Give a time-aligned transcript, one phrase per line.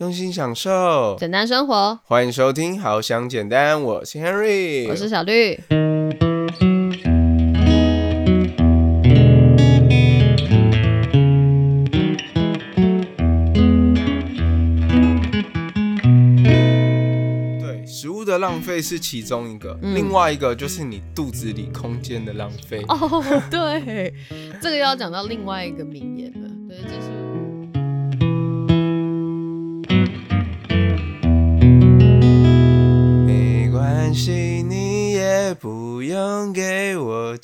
[0.00, 2.00] 用心享受，简单生活。
[2.04, 5.60] 欢迎收听《好想简单》，我是 Henry，我是小绿。
[17.60, 22.82] 对，食物的浪费是其中一个，另外一个就是你肚子里空间的浪费。
[22.88, 24.14] 哦，对，
[24.62, 26.32] 这个要讲到另外一个名言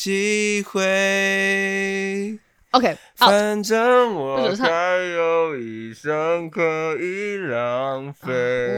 [0.06, 2.38] 机会。
[2.70, 6.62] OK，反正我还有一生可
[7.00, 8.28] 以浪费。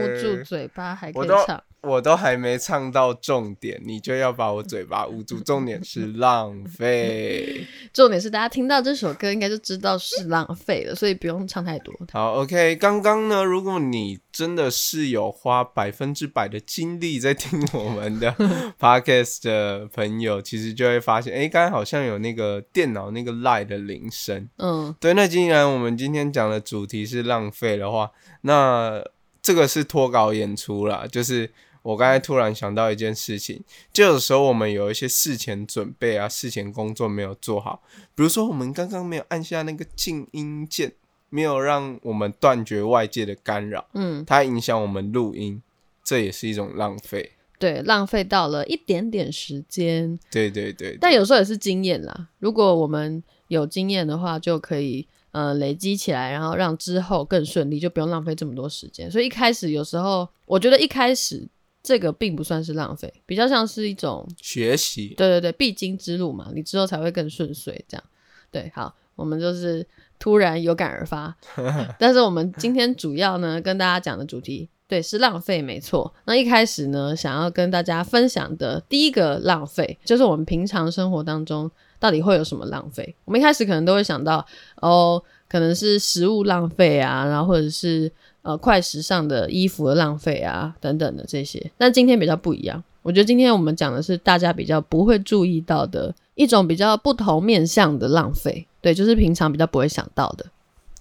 [0.01, 1.63] 捂住嘴巴还可以唱。
[1.81, 5.39] 我都还没唱到重点，你就要把我嘴巴捂住。
[5.39, 7.65] 重点是浪费。
[7.93, 11.93] 重点是大家听到这首歌应该就知道是浪费了，所以不用唱太多。
[12.11, 18.33] 好，OK，刚刚呢，如果你真的是有花百分之百的精力在听我们的
[18.79, 24.47] podcast 的朋友，其实就会发现，哎，刚才好像有那个电脑那个 line 的铃声。
[24.57, 28.11] 嗯，对，那既然我们今天讲的主题是浪费的话，
[28.41, 29.01] 那
[29.41, 31.49] 这个是脱稿演出啦，就是
[31.81, 33.63] 我刚才突然想到一件事情，
[33.93, 37.81] 就有时候我们有一些事前准备啊，事前工作没有做好，
[38.15, 40.91] 比如说我们刚刚没有按下那个静音键，
[41.29, 45.61] 没有让我们断绝外界的干扰，嗯，它影响我们录音，
[46.03, 47.33] 这也是一种浪费。
[47.57, 52.29] 对，浪费到了一点点时间，对对对，但有时候也是经验啦。
[52.39, 59.11] 如果我们有经验的话，就可以呃累积起来，然后让之后更顺利，就不用浪费这么多时间。
[59.11, 61.45] 所以一开始有时候，我觉得一开始
[61.89, 65.15] 这个并不算是浪费，比较像是一种学习。
[65.17, 67.83] 对对对必经之路嘛，你之后才会更顺遂。
[67.87, 68.03] 这样
[68.51, 69.83] 对，好，我们就是
[70.19, 71.35] 突然有感而发，
[71.97, 74.69] 但是我们今天主要呢跟大家讲的主题。
[74.87, 76.13] 对，是浪费，没错。
[76.25, 81.69] 那一开始呢，想要跟大家分享的第一个浪费，就是我们平常生活当中
[81.99, 83.15] 到底会有什么浪费。
[83.25, 84.45] 我们一开始可能都会想到，
[84.77, 88.11] 哦，可能是食物浪费啊，然后或者是
[88.41, 91.71] 呃快时尚的衣服的浪费啊，等等的这些。
[91.77, 98.65] 但今天比较不一样，我觉得今天我们讲的是大家比较不会注意到的一种比较不同面向的浪费。
[98.81, 100.45] 对，就是平常比较不会想到的。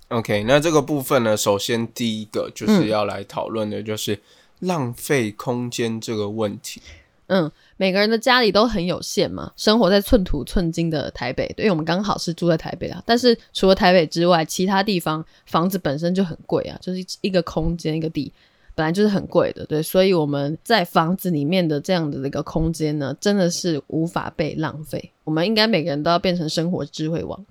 [0.08, 4.18] OK，那这个部分呢，首先第一个就是要来讨论的，就是
[4.60, 6.80] 浪费空间这个问题。
[6.84, 6.92] 嗯，
[7.28, 13.02] 嗯每个人的家里都很有限嘛，生活在寸土寸金的台北，对因为我们刚好是住在台北啊。
[13.06, 18.32] 但是除了台北之外，其他地方房子本身就很贵啊，就是一个空间一个地
[18.74, 25.12] 本来就是很贵的，对，所以我们在房子里面的这样的一个空间呢，真的是无法被浪费。
[25.24, 27.44] 我们应该每个人都要变成生活智慧王。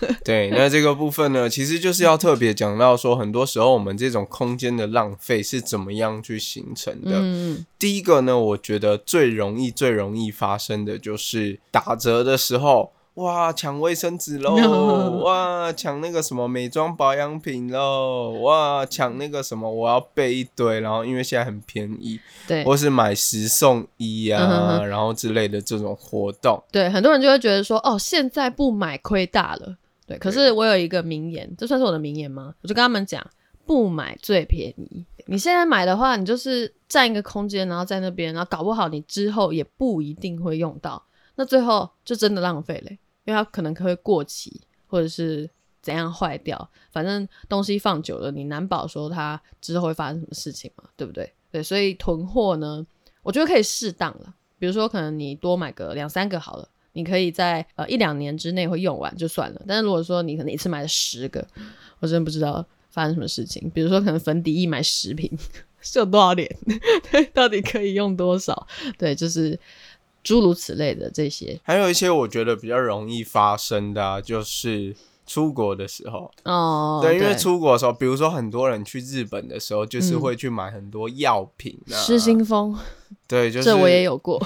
[0.24, 7.12] 对，那这个部分呢，其实就是要特别讲到说，很多时候我们这种空间的浪费是怎么样去形成的。
[7.14, 14.54] 嗯，第一个呢，我觉得最容易、最容易发生的就是打折的时候，哇，抢卫生纸喽，
[15.24, 26.62] 哇，抢那个什么美妆保养品喽，哇，抢那个什么，我要备一堆，然后因为现在很便宜，对或是买十送一嗯哼啊，哼然后之类的这种活动。
[26.70, 29.76] 对，很多人就会觉得说，哦，现在不买亏大了。
[30.08, 32.54] 对，可是我有一个名言，这算是我的名言吗？
[32.62, 33.24] 我就跟他们讲，
[33.66, 35.04] 不买最便宜。
[35.26, 41.04] 你现在买的话，你就是占一个空间，然后在那边，然后搞不好你之后也不一定会用到，
[41.34, 45.48] 那最后就真的浪费嘞，因为它可能会过期，或者是
[45.82, 51.30] 怎样坏掉，反正东西放久了，你难保说它之后会发生什么事情嘛，对不对？
[51.52, 52.86] 对，所以囤货呢，
[53.22, 56.66] 我觉得可以适当了，比如说可能你多买个两三个好了。
[56.92, 61.46] 你可以在呃一两年之内会用完就算了，但是如果说你可能一次买了十个，
[62.00, 63.70] 我真不知道发生什么事情。
[63.74, 65.30] 比如说可能粉底液买十瓶
[65.80, 66.48] 是有多少脸，
[67.10, 68.66] 对，到底可以用多少？
[68.98, 69.58] 对，就是
[70.24, 74.94] 诸如此类的这些还有一些我觉得比较容易发生的、啊，就是
[75.28, 77.00] 出国的时候，哦。
[77.02, 82.74] 对，因为出国的时候，比如说很多人去日本的时候，就是嗯会去买很多药品啊，失心疯，
[83.28, 84.42] 对， 就是这我也有过。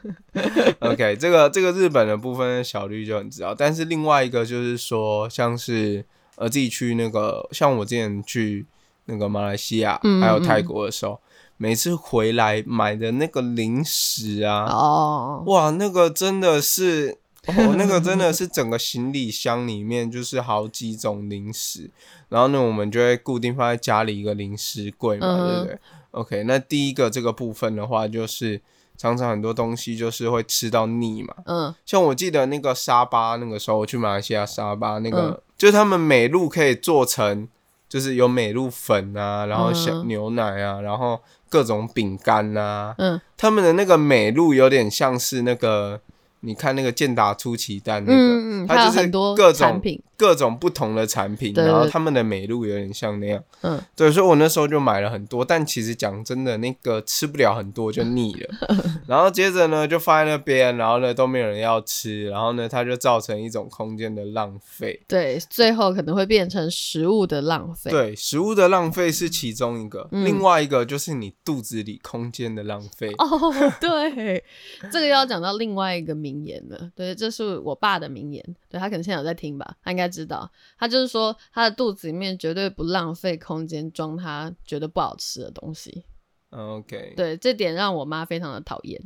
[0.80, 6.02] OK，这个这个日本的部分小绿就很知道，但是另外一个就是说，像是
[6.36, 8.64] 呃自己去那个，像我之前去
[9.04, 11.20] 那个马来西亚嗯还有泰国的时候，
[11.58, 17.18] 每次回来买的那个零食啊，哦，哇，那个真的是。
[17.46, 21.90] 哦，那个真的 是整个行李箱里面就是好几种零食，
[22.28, 25.78] 然后呢，我们就会固定放在家里一个零食柜嘛，嗯对不对
[26.12, 28.60] ？OK，那第一个这个部分的话，就是
[28.96, 31.34] 常常很多东西就是会吃到腻嘛。
[31.44, 37.48] 嗯，像我记得那个沙巴，那个时候我去马来西亚沙巴，那个、嗯就是他们美露可以做成，
[37.88, 41.18] 就是有美露粉啊，然后小嗯牛奶啊，然后
[41.48, 46.00] 各种饼干啊，嗯他们的那个美露有点像是那个，
[46.46, 53.42] 你看那个健达出奇蛋那个，嗯嗯，它就是很多各种产品，各种不同的产品，然后他们的美露有点像那样。
[53.62, 58.54] 嗯，对，所以我那时候就买了很多，但其实讲真的，那个吃不了很多就腻了。
[59.06, 65.02] 然后接着呢，就放在那边，然后呢都没有人要吃，然后呢它就造成一种空间的浪费。
[65.06, 67.90] 对，最后可能会变成食物的浪费。
[67.90, 73.10] 对，食物的浪费是其中一个，嗯另外一个就是你肚子里空间的浪费。
[73.18, 74.42] 哦，对，
[74.90, 76.90] 这个要讲到另外一个名言了。
[76.94, 78.42] 对，这是我爸的名言。
[78.68, 80.50] 对他可能现在有在听吧，他应该知道。
[80.78, 86.04] 他就是说，他的肚子里面绝对不浪费空间装他觉得不好吃的东西。
[86.50, 88.98] 嗯 OK，对，这点让我妈非常的讨厌，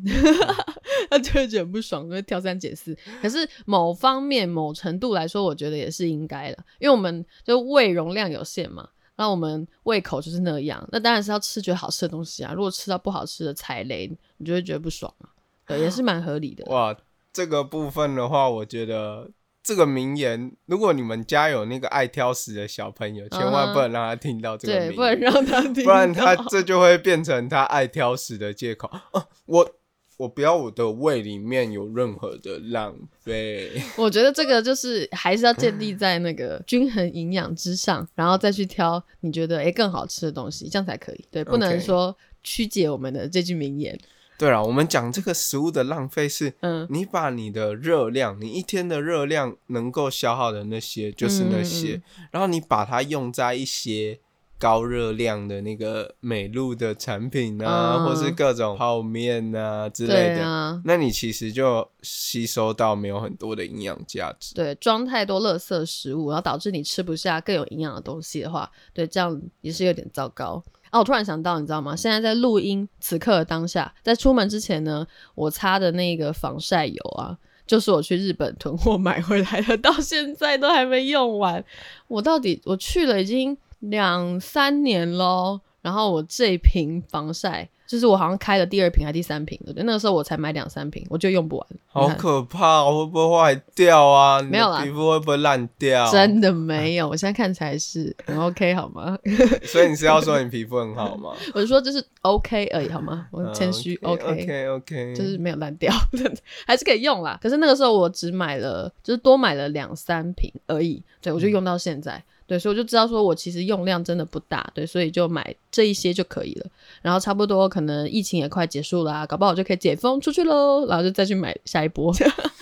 [1.10, 2.96] 她就会觉得很不爽，就会挑三拣四。
[3.22, 8.86] 可是某方面、某程度来说，我觉得也是应该的，因为我们就胃容量有限嘛，
[9.16, 12.52] 那我们胃口就是那样，那当然是要吃觉得好吃的东西啊。
[12.52, 15.30] 如果吃到不好吃的踩雷，你就会觉得不爽啊。
[15.66, 16.64] 对，也是蛮合理的。
[16.70, 16.94] 哇，
[17.32, 19.30] 这个部分的话，我觉得
[19.62, 28.88] 这个名言，如果你们家有那个爱挑食的小朋友，千万不能让他听到这个对，名不能言，让他听到，不然他这就会变成他爱挑食的借口。
[28.88, 29.70] 啊、我
[30.16, 33.70] 我不要我的胃里面有任何的浪费。
[33.96, 41.24] 我觉得这个就是还是要建立在那个均衡营养之上，然后再去挑你觉得诶更好吃的东西，这样才可以。
[41.30, 43.98] 对，不能说曲解我们的这句名言。
[44.40, 46.54] 对了，我们讲这个食物的浪费是。
[46.60, 54.18] 嗯，你把你的热量，你一天的热量能够消耗的那些就是那些，嗯然后你把它用在一些
[54.58, 64.54] 高热量的那个美露的产品啊，嗯或是各种泡面啊之类的，啊，那你其实就吸收到没有很多的营养价值。
[64.54, 70.64] 对，装太多垃圾食物，然后导致你吃不下更有营养的东西的话，对，这样也是有点糟糕。
[70.90, 71.96] 啊，我突然想到，你知道吗？
[71.96, 81.64] 现在在录音此刻当下，在出门之前呢，我擦的那个防晒油啊，就是我去日本囤货买回来的，到现在都还没用完。
[82.08, 89.84] 我到底我去了已经两三年喽，然后我这一瓶防晒，就是我好像开了第二瓶还第三瓶，对不对？
[89.84, 91.66] 那个时候我才买两三瓶，我就用不完。
[91.88, 94.40] 好可怕、哦，会不会坏掉啊？
[94.42, 96.10] 没有啦皮肤会不会烂掉？
[96.12, 99.18] 真的没有，我现在看起来是很 OK 好吗？
[99.64, 101.32] 所以你是要说你皮肤很好吗？
[101.54, 103.26] 我是说就是 OK 而已好吗？
[103.32, 105.92] 我谦虚、嗯 OK OK，就是没有烂掉，
[106.66, 107.38] 还是可以用啦。
[107.42, 112.22] 可是那个时候我只买了，就是多买了两三瓶而已，对我就用到现在。
[112.50, 116.66] 对，所以我就知道说我其实用量真的不大，对，所以就买这一些就可以了。
[117.00, 122.12] 然后差不多可能疫情也快结束啦、搞不好就可以解封出去喽，然后就再去买下一波。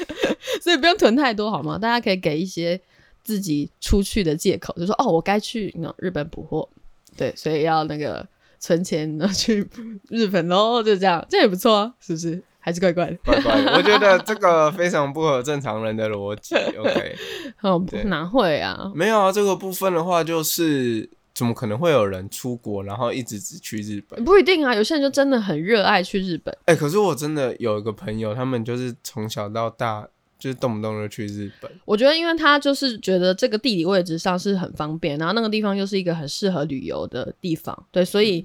[0.61, 1.79] 所以不用囤太多好吗？
[1.79, 2.79] 大家可以给一些
[3.25, 6.69] 自己出去的借口，就说哦，我该去那日本补货，
[7.17, 8.29] 对，所以要那个
[8.61, 9.67] 存钱然 后去
[10.11, 12.43] 日本喽，就这样，这也不错啊，是不是？
[12.69, 16.55] 还是怪怪的，怪怪的，我觉得这个非常不合正常人的逻辑。
[16.76, 17.17] OK，
[17.62, 18.93] 哦，对哪会啊？
[18.94, 24.23] 没有啊，这个部分的话，就是怎么可能会有人出国，然后一直只去日本？
[24.23, 26.55] 不一定啊，有些人就真的很热爱去日本。
[26.67, 30.06] 哎、可是我真的有一个朋友，他们就是从小到大
[30.38, 31.71] 就是动不动就去日本。
[31.87, 38.44] 我觉得，因为他就是觉得这个地理位置上是很方便，然后那个地方又是一个很适合旅游的地方，对，所以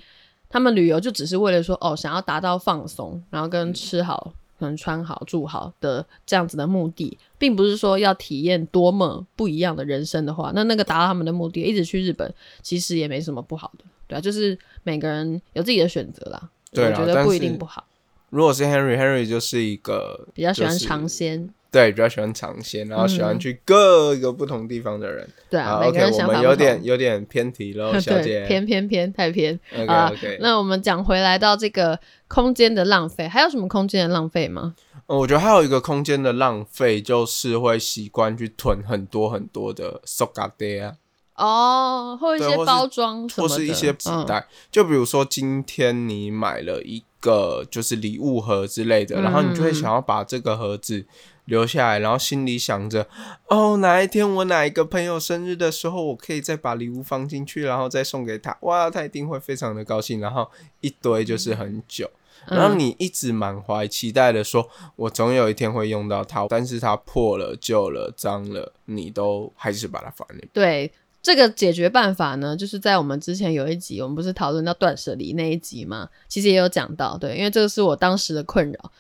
[0.54, 12.32] 他们旅游就只是为了说，哦，想要达到放松，然后跟吃好、可能穿好、住好的这样子的目的，并不是说要体验多么不一样的人生的话，那那个达到他们的目的，一直去日本
[12.62, 17.84] 其实也没什么不好的，对啊，就是每个人有自己的选择啦，对我觉得不一定不好，
[18.30, 25.28] 如果是 Henry，Henry 就是一个比较喜欢就是尝鲜，对，比较喜欢尝鲜，然后喜欢嗯去各个不同地方的人。
[25.50, 26.58] 对啊，每个 OK，人我们有想法不同。
[26.58, 28.46] 点有点偏题喽， 小姐，。
[28.48, 34.76] 偏偏偏太偏 OK 啊 OK，那我们讲回来到这个空间的浪费，还有什么空间的浪费吗？
[35.08, 40.96] 呃我觉得还有一个空间的浪费，就是会习惯去囤很多很多的塑胶袋啊，
[41.36, 44.48] 哦，或一些包装或是一些纸嗯袋。
[44.72, 51.06] 就比如说今天你买了一个就是礼物盒之类的，然后你就会嗯想要把这个盒子
[51.46, 53.08] 留下来，然后心里想着，
[53.48, 60.50] 哦，哪一天我哪一个朋友生日的时候，我可以再把礼物放进去，然后再送给他，哇，他一定会非常的高兴，然后
[60.82, 62.10] 一堆就是很久。
[62.48, 70.50] 嗯然后你一直满怀期待的说，我总有一天会用到它，但是它破了、旧了、脏了，你都还是把它放在那边。
[70.54, 70.92] 对。
[71.22, 76.10] 这个解决办法呢，就是在我们之前有一集，我们不是讨论到断舍离那一集吗？
[76.28, 78.92] 其实也有讲到，对，因为这个是我当时的困扰，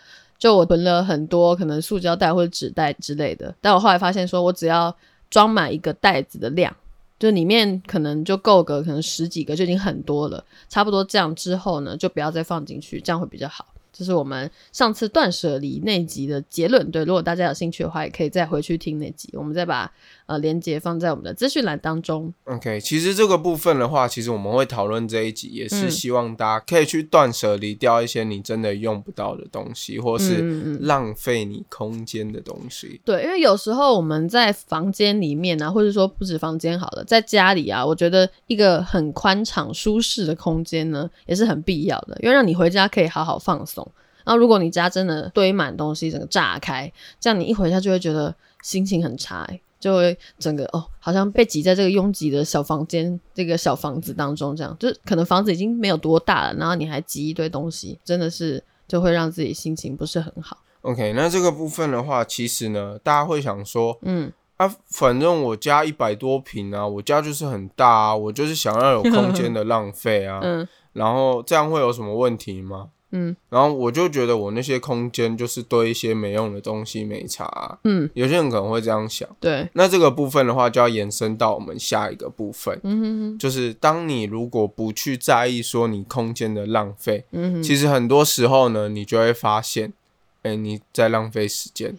[0.44, 4.94] 就我囤了很多可能塑胶袋或者纸袋之类的，但我后来发现说，我只要
[5.30, 6.76] 装满一个袋子的量，
[7.18, 13.68] 就里面可能就够个可能十几个就已经很多了，差不多这样之后呢，就不要再放进去，这样会比较好。
[13.94, 16.92] 这是我们上次断舍离那集的结论。
[16.92, 19.30] 对，如果大家有兴趣的话，也可以再回去听那集。
[19.34, 19.90] 我们再把
[20.26, 22.34] 呃连接放在我们的资讯栏当中。
[22.46, 33.02] OK，其实这个部分的话，其实我们会讨论这一集，也是嗯希望大家可以去断舍离掉一些你真的用不到的东西，或是浪费你空间的东西。
[33.06, 43.86] 对，因为有时候我们在房间里面啊，或者说不止房间好了，在家里啊，我觉得一个很宽敞、舒适的空间呢，也是很必要的，因为让你回家可以好好放松。
[44.26, 46.90] 然后，如果你家真的堆满东西，整个炸开，
[47.20, 60.58] 这样你一回家就会觉得心情很差、欸，就会整个哦，好像被挤在这个拥挤的小房间、这个小房子当中，这样就是可能房子已经没有多大了，然后你还挤一堆东西，真的是就会让自己心情不是很好。
[60.84, 72.90] OK，那这个部分的话，其实呢，大家会想说，嗯，啊，反正我家一百多平啊，我家就是很大啊，我就是想要有空间的浪费啊， 嗯然后这样会有什么问题吗？
[73.14, 79.30] 嗯然后我就觉得我那些空间就是堆一些没用的东西没差啊、嗯，有些人可能会这样想。
[79.40, 83.38] 对，那这个部分的话，就要延伸到我们下一个部分，嗯哼哼。
[83.38, 89.94] 就是当你如果不去在意说你空间的浪费，嗯哼，其实很多时候呢，你就会发现，
[90.42, 91.96] 哎、你在浪费时间。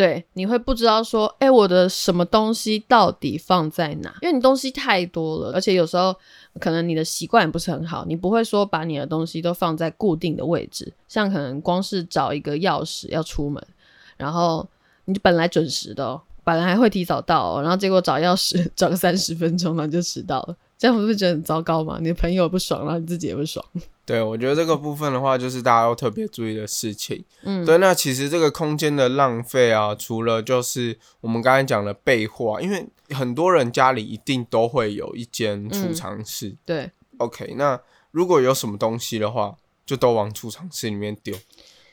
[0.00, 4.16] 对，你会不知道说，哎、我的什么东西到底放在哪？
[4.22, 6.16] 因为你东西太多了，而且有时候
[6.58, 13.62] 可能你的习惯也不是很好，你不会说把你的东西都放在固定的位置，像可能光是找一个钥匙要出门，
[14.16, 14.66] 然后
[15.04, 21.98] 你本来准时的、哦，本来还会提早到、哦，然后结果找钥匙 找个三十分钟，然后就迟到了，这样不是觉得很糟糕吗？
[22.00, 23.62] 你的朋友不爽，然后你自己也不爽。
[24.06, 27.22] 对，我觉得这个部分的话，就是大家要特别注意的事情。
[27.42, 36.56] 嗯，对，那其实这个空间的浪费啊，除了就是我们刚才讲的备货啊，因为很多人家里一定都会有一间储嗯藏室。
[36.64, 37.78] 对，OK，那
[38.10, 41.36] 如果有什么东西的话，就都往储藏室里面丢，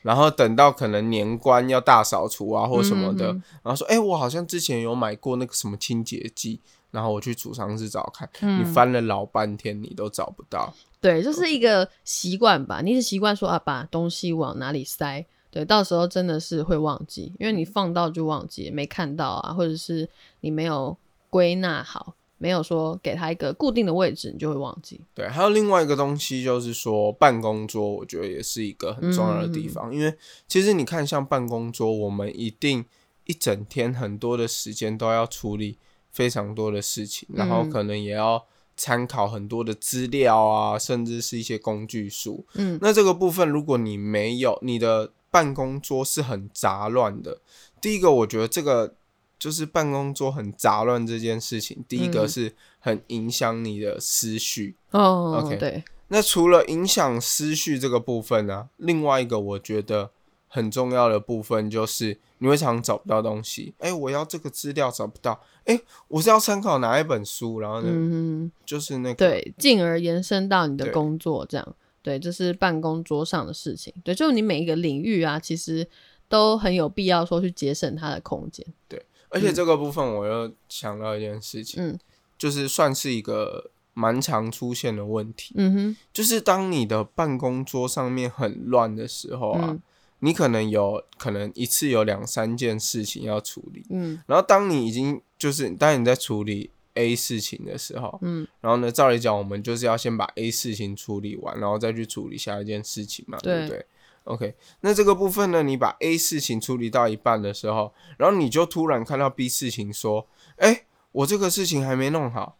[0.00, 10.72] 然后等到可能年关要大扫除啊或什么的，嗯然后说，哎、我好像之前有买过那个什么清洁剂，然后我去储藏室找看，嗯你翻了老半天，你都找不到。
[11.00, 12.80] 对，就是一个习惯吧。
[12.82, 20.08] 你是习惯说啊，把东西往哪里塞，对，到时候真的是会忘记，因为你放到就忘记，没看到啊，或者是
[20.40, 20.96] 你没有
[21.30, 25.00] 归纳好，没有说给它一个固定的位置，你就会忘记。
[25.14, 30.12] 对，还有另外一个东西就是说办公桌，我觉得也是一个很重要的地方，因为
[30.48, 32.84] 其实你看，像办公桌，我们一定
[33.26, 35.78] 一整天很多的时间都要处理
[36.10, 37.70] 非常多的事情，然后嗯。
[37.70, 38.44] 可能也要
[38.76, 42.46] 参考很多的资料啊，甚至是一些工具书。
[42.54, 42.78] 嗯。
[42.80, 47.40] 那这个部分，如果你没有你的办公桌是很杂乱的，
[47.80, 48.94] 第一个，我觉得这个
[49.38, 52.28] 就是办公桌很杂乱这件事情，第一个嗯。
[52.28, 54.76] 是很影响你的思绪。
[54.92, 60.10] 哦 OK 对，那除了影响思绪这个部分呢、另外一个我觉得
[60.48, 63.72] 很重要的部分就是你会常常找不到东西。
[63.78, 73.94] 哎、我要这个资料找不到，哎、我是要参考哪一本书，然后呢，嗯哼，就是那个对，进而延伸到你的工作，这样，对，这是办公桌上的事情。
[74.02, 75.86] 对，就你每一个领域啊，其实
[76.28, 78.66] 都很有必要说去节省它的空间。
[78.88, 81.98] 对而且这个部分我又想到一件事情，嗯。
[82.38, 89.82] 就是算是一个蛮常出现的问题，嗯哼，就是当你的办公桌上面很乱的时候啊，嗯
[90.20, 94.20] 你可能有可能一次有两三件事情要处理，嗯。
[94.26, 98.46] 然后当你已经就是当你在处理 A 事情的时候，嗯。
[98.60, 103.62] 然后呢，照理讲我们就是要先把 A 事情处理完，然后再去处理下一件事情嘛，对。
[103.62, 103.78] 不对？
[103.78, 103.86] 对
[104.24, 110.26] ？OK，那这个部分呢，你把 A 事情处理到一半的时候，然后你就突然看到 B 事情，说
[110.58, 112.58] ：“哎，我这个事情还没弄好，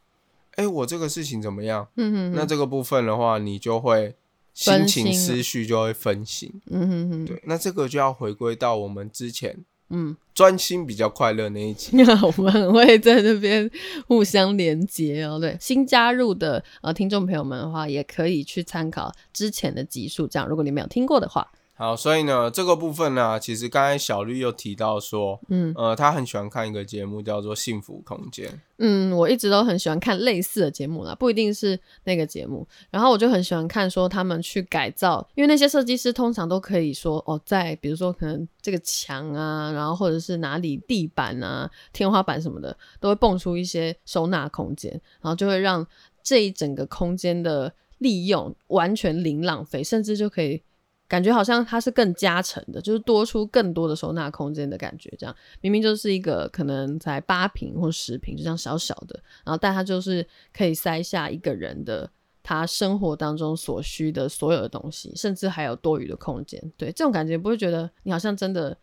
[0.52, 4.16] 哎，我这个事情怎么样？”嗯哼，那这个部分的话，你就会
[4.58, 6.52] 心情思绪就会分心。
[6.68, 9.56] 嗯哼哼，对，那这个就要回归到我们之前
[9.90, 11.96] 嗯，专心比较快乐那一集。
[12.36, 13.70] 我们很会在这边
[14.08, 15.38] 互相连接哦。
[15.38, 28.48] 对，新加入的呃听众朋友们的话，也可以去参考之前的集数，这样如果你没有听过的话，好，所以呢，这个部分呢，其实刚才小绿又提到说，嗯呃，他很喜欢看一个节目叫做《幸福空间》。
[28.78, 32.66] 嗯，我一直都很喜欢看类似的节目啦，不一定是那个节目。
[32.90, 45.86] 然后我就很喜欢看说他们去改造，因为那些设计师通常都可以说哦，在比如说可能这个墙啊，然后或者是哪里地板啊、天花板什么的，都会蹦出一些收纳空间，然后就会让
[46.24, 50.60] 这一整个空间的利用完全零浪费，甚至就可以
[51.08, 55.12] 感觉好像它是更加成的，就是多出更多的收纳空间的感觉。
[55.18, 62.10] 这样明明就是一个可能才八平或十平，就这样小小的，然后但它就是可以塞下一个人的
[62.42, 66.60] 他生活当中所需的所有的东西，甚至还有多余的空间。
[66.76, 68.76] 对，这种感觉不会觉得你好像真的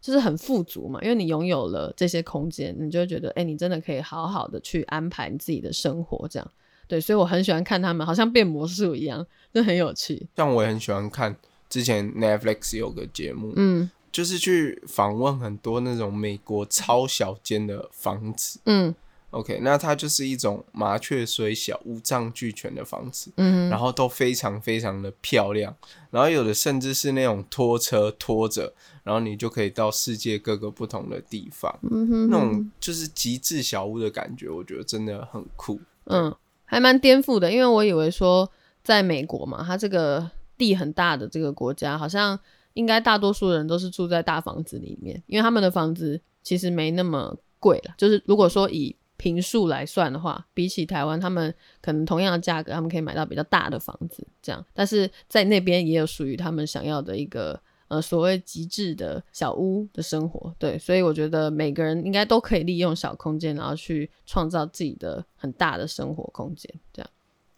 [0.00, 1.00] 就是很富足嘛？
[1.02, 6.50] 因为你拥有了这些空间，你就会觉得，哎，你真的可以好好的去安排你自己的生活，这样。
[6.86, 10.28] 对，所以我很喜欢看他们，好像变魔术一样，就很有趣。
[10.36, 11.36] 像我也很喜欢看
[11.68, 13.90] 之前 Netflix 有个节目，嗯。
[14.10, 18.58] 就是去访问很多那种美国超小间的房子。
[18.64, 18.94] 嗯。
[19.30, 25.76] OK，那它就是一种麻雀虽小，五脏俱全的房子，嗯然后都非常非常的漂亮，
[26.10, 28.72] 然后有的甚至是那种拖车拖着，
[29.04, 32.30] 然后你就可以到世界各个不同的地方，嗯哼。
[32.30, 35.78] 那种就是极致小屋的感觉，我觉得真的很酷。
[36.04, 36.34] 嗯，
[36.64, 38.50] 还蛮颠覆的，因为我以为说
[38.82, 42.38] 在美国嘛，它这个地很大的这个国家，好像
[42.74, 47.94] 应该大多数人都是住在大房子里面，因为他们的房子其实没那么贵了。
[47.96, 54.64] 就是如果说以平数来算的话，比起台湾，他们可能同样的价格，他们可以买到比较大的房子，这样。
[54.72, 67.10] 但是在那边也有属于他们想要的一个呃所谓极致的小屋的生活，对，所以我觉得每个人应该都可以利用小空间，然后去创造自己的很大的生活空间，这样。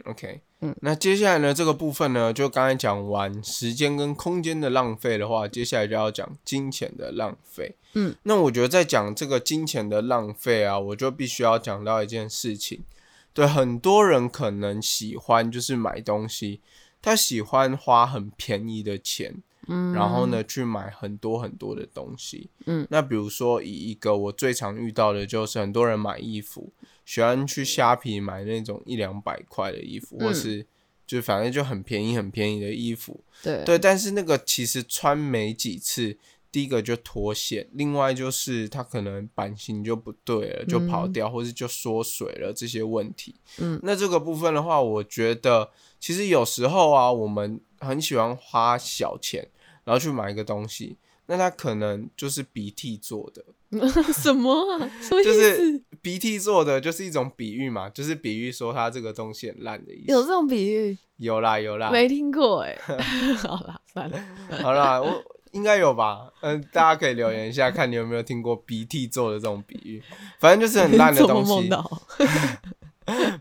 [0.07, 7.77] OK，嗯，那接下来呢这个部分呢，就刚才讲完时间跟空间的浪费的话，接下来就要讲金钱的浪费。
[7.95, 12.85] 嗯，那我觉得在讲这个金钱的浪费啊，我就必须要讲到一件事情。
[13.33, 16.61] 对，很多人可能喜欢就是买东西，
[17.01, 22.51] 他喜欢花很便宜的钱，嗯，然后呢去买很多很多的东西。
[22.67, 26.73] 嗯，那比如说以一个我最常遇到的就是很多人买衣服，
[27.11, 30.65] 喜欢去虾皮买那种一两百块的衣服，或嗯是
[31.05, 33.25] 就反正就很便宜很便宜的衣服。
[33.43, 36.17] 对对，但是那个其实穿没几次，
[36.53, 43.35] 第一个就脱线，另外就是它可能版型就不对了，就跑掉，或是就缩水了这些问题。
[43.59, 49.49] 嗯，那这个部分的话，我觉得其实有时候啊，我们很喜欢花小钱，
[49.83, 50.97] 然后去买一个东西，
[51.31, 53.45] 那它可能就是鼻涕做的，
[54.13, 54.91] 什么啊？
[55.01, 55.57] 什么意就思？
[55.57, 60.13] 是鼻涕做的，就是一种比喻嘛，就是比喻说它这个东西很烂的意思。
[60.13, 60.99] 有这种比喻？
[61.19, 62.77] 有啦有啦，没听过哎。
[63.47, 64.19] 好啦，算了。
[64.61, 66.33] 好啦，我应该有吧？
[66.41, 70.03] 嗯、大家可以留言一下， 看你有没有听过鼻涕做的这种比喻。
[70.41, 71.71] 反正就是很烂的做东西？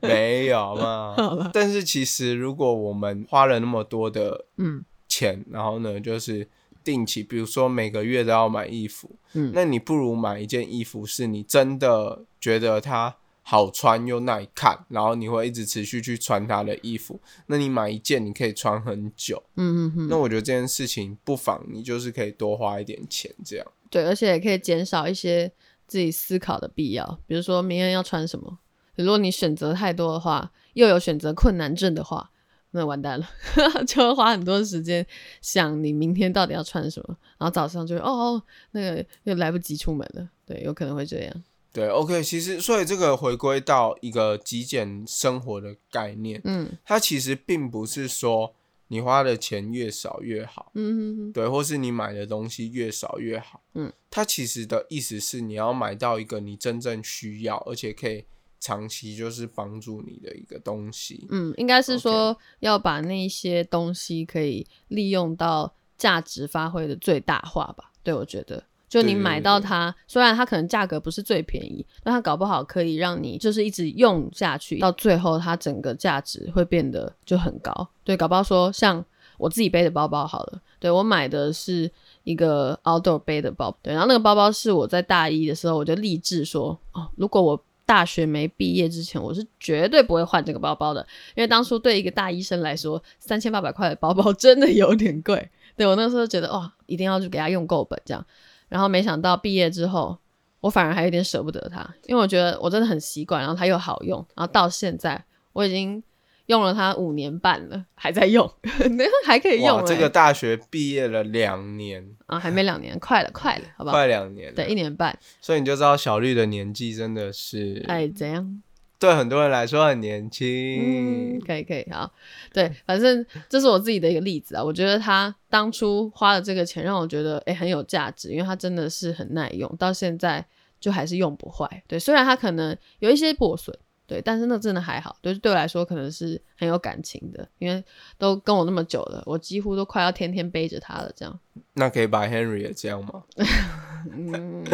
[0.02, 1.15] 没有嘛。
[1.52, 6.47] 但是其实如果我们花了那么多的嗯钱，然后呢，就是
[6.83, 17.19] 定期，比如说每个月都要买衣服，嗯那你不如买一件衣服是你真的觉得它好穿又耐看，然后你会一直持续去穿它的衣服。
[17.47, 19.41] 那你买一件，你可以穿很久。
[19.55, 23.65] 嗯嗯嗯，那我觉得这件事情不妨你就是可以多花一点钱，这样。
[23.89, 25.51] 对，而且也可以减少一些
[25.87, 28.59] 自己思考的必要，比如说明天要穿什么。
[28.95, 32.29] 如果你选择太多的话，又有选择困难症的话，
[32.71, 33.27] 那完蛋了，
[33.88, 35.05] 就会花很多时间
[35.41, 41.43] 想你明天到底要穿什么，然后早上就会哦哦，那个又来不及出门了，对，有可能会这样。
[41.71, 48.55] 对，OK，其实所以这个回归到一个极简生活的概念，嗯它其实并不是说
[48.88, 58.25] 你花的钱越少越好，嗯哼哼，对，或是你买的东西越少越好，嗯，它其实的意思是你要买到一个你真正需要，而且可以
[58.60, 61.28] 长期就是帮助你的一个东西。
[61.30, 67.91] 嗯，应该是说要把那些东西可以利用到价值发挥的最大化吧。
[68.04, 77.88] 对，我觉得，就你买到它，虽然它可能价格不是最便宜，但它搞不好可以让你就是一直用下去，到最后它整个价值会变得就很高。
[78.04, 79.04] 对，搞不好说像
[79.38, 81.89] 我自己背的包包好了，对我买的是
[82.24, 91.02] 一个 outdoor 背的包，对，然后那个包包是我在大一的时候我就立志说，哦，如果我大学没毕业之前，我是绝对不会换这个包包的，
[91.34, 95.49] 因为当初对一个大医生来说，三千八百块的包包真的有点贵。
[95.75, 98.23] 对我那时候觉得哇，一定要去给他用够本这样，
[98.67, 100.15] 然后没想到毕业之后，
[100.60, 106.04] 我反而还有点舍不得它，因为我觉得我真的很习惯，然后它又好用，然后到现在我已经
[106.49, 108.51] 用了它五年半了，还在用，
[108.97, 109.88] 那还可以用、哇，欸。
[109.88, 113.95] 这个大学毕业了两年，啊，还没两年，快了，快了， 好不好？
[113.95, 115.15] 快两年，对，一年半。
[115.39, 118.63] 所以你就知道小绿的年纪真的是，哎，怎样？
[118.97, 121.41] 对很多人来说很年轻嗯，轻。
[121.45, 122.12] 可以可以，好，
[122.51, 124.63] 对，反正这是我自己的一个例子啊。
[124.63, 130.43] 我觉得他当初花了这个钱，让我觉得诶很有价值，因为它真的是很耐用，到现在
[130.79, 131.83] 就还是用不坏。
[131.88, 133.77] 对，虽然它可能有一些破损，
[134.10, 137.84] 对，但是那真的还好，就是，对我来说可能是很有感情的，因为
[138.17, 141.39] 都跟我那么久了，我几乎都快要天天背着它了，这样。
[141.74, 143.24] 那可以把 Henry 也这样吗？
[144.12, 144.65] 嗯，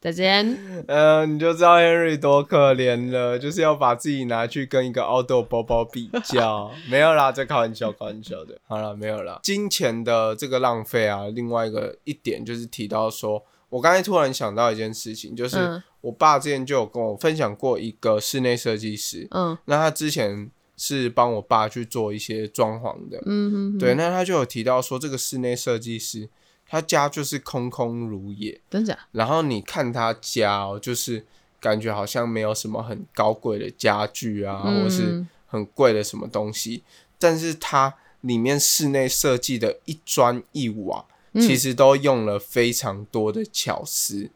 [0.00, 0.58] 再见。
[0.86, 6.70] 呃，你就知道 Henry 多可怜了，就是要把自己拿去跟一个 outdoor 包包比较。
[6.90, 8.58] 没有啦，在开玩笑，开玩笑的。
[8.66, 9.40] 好了，没有啦。
[9.42, 15.82] 金钱的这个浪费啊，另外一个一点就是提到说，我刚才突然想到一件事情，就是嗯。
[16.00, 19.58] 我爸之前就有跟我分享过一个室内设计师，嗯。
[19.64, 26.28] 那他之前是帮我爸去做一些装潢的，嗯哼哼，对，那他就有提到说，这个室内设计师
[26.68, 28.96] 他家就是空空如也，真假？
[29.12, 31.26] 然后你看他家哦，就是
[31.60, 35.28] 感觉好像没有什么很高贵的家具啊，或是嗯。
[35.50, 36.82] 很贵的什么东西，
[37.18, 44.30] 但是他里面室内设计的一砖一瓦，嗯其实都用了非常多的巧思，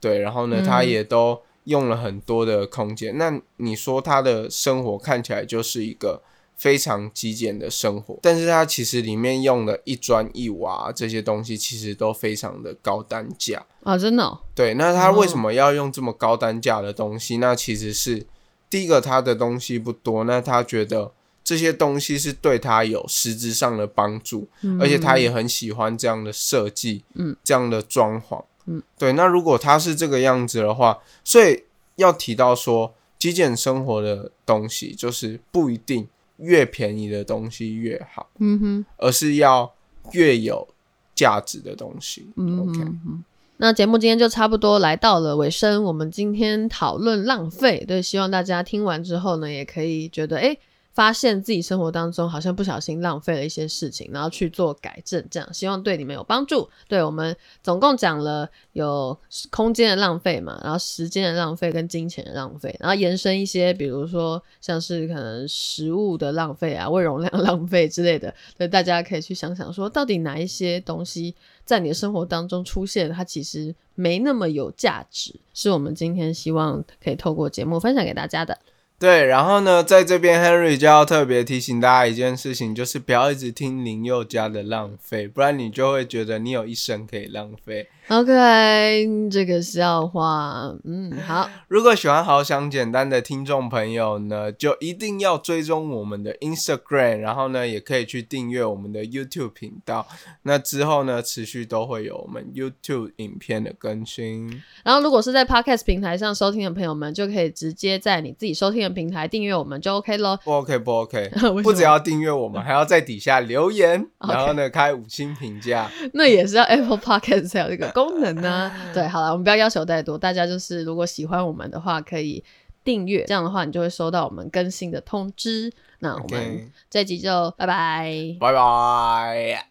[0.00, 3.16] 对，然后呢，嗯他也都用了很多的空间。
[3.16, 6.22] 那你说他的生活看起来就是一个
[6.56, 13.64] 非常极简的生活，但是他其实里面用的一砖一瓦这些东西，其实都非常的高单价。
[13.82, 17.38] 啊，真的哦、对，那他为什么要用这么高单价的东西？
[17.38, 18.26] 那其实是
[18.70, 21.12] 第一个，他的东西不多，那他觉得
[21.44, 29.12] 这些东西是对他有实质上的帮助，嗯而且他也很喜欢这样的设计，嗯，这样的装潢，嗯，对。
[29.12, 31.64] 那如果他是这个样子的话，所以
[31.96, 39.74] 要提到说，极简生活的东西就是不一定越便宜的东西越好，嗯哼，而是要
[40.12, 40.66] 越有
[41.14, 42.26] 价值的东西。
[42.36, 43.24] 嗯哼哼。
[43.58, 50.58] 那节目今天就差不多来到了尾声，我们今天讨论浪费，对，希望大家听完之后呢，也可以觉得，诶，
[50.94, 56.70] 发现自己生活当中好像不小心浪费了一些事情，然后去做改正，这样希望对你们有帮助。
[56.86, 59.18] 对我们总共讲了有
[59.50, 78.56] 空间的浪费嘛，然后时间的浪费跟金钱的浪费，然后延伸一些，比如说像是可能食物的浪费啊、胃容量浪费之类的， 对，大家可以去想想说，到底哪一些东西在你的生活当中出现，它其实没那么有价值，是我们今天希望可以透过节目分享给大家的。
[78.98, 87.88] 对，然后呢，在这边 Henry 就要特别提醒大家一件事情，就是不要一直听林宥嘉的浪费，不然你就会觉得你有一生可以浪费。
[88.08, 100.06] OK，这个笑话，嗯，好，如果喜欢好想简单的听众朋友呢，就一定要追踪我们的 Instagram，然后呢，也可以去订阅我们的 YouTube 频道。
[100.42, 104.62] 那之后呢，持续都会有我们 YouTube 影片的更新。
[104.82, 110.38] 然后如果是在 Podcast 平台上收听的朋友们，就可以直接在你自己收听的平台订阅我们就 OK 咯。
[110.44, 111.30] 不 OK 不 OK，
[111.64, 115.90] 不只要订阅我们，还要在底下留言， 然后呢开五星评价。
[116.12, 122.42] 那也是要 Apple Podcast 才有这个功能呢、 对，好了，我们不要要求太多，大家就是如果喜欢我们的话，可以
[122.82, 125.72] 订阅，这样的话你就会收到我们更新的通知。
[126.00, 128.36] 那我们这集就拜拜。
[128.40, 129.70] 拜拜。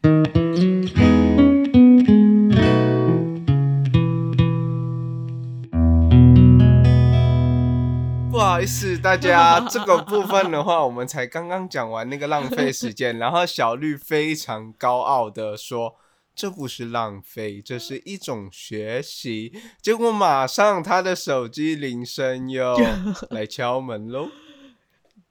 [8.31, 15.95] 不好意思，大家， 这个部分的话，我们才刚刚讲完那个浪费时间， 然后小绿非常高傲的说。
[16.35, 19.53] 这不是浪费，这是一种学习。
[19.81, 22.75] 结果马上他的手机铃声又
[23.29, 24.29] 来敲门喽。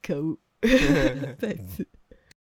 [0.01, 0.39] 可恶，
[1.39, 1.87] 再次。